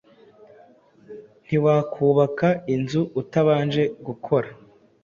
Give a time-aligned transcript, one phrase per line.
[1.45, 4.49] Ntiwakubaka inzu utabanje gukora